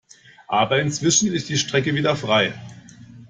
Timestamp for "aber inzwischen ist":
0.47-1.49